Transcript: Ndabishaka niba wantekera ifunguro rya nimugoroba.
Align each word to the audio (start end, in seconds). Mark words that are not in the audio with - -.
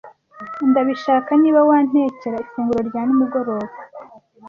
Ndabishaka 0.69 1.31
niba 1.41 1.59
wantekera 1.69 2.37
ifunguro 2.45 2.79
rya 2.89 3.01
nimugoroba. 3.05 3.69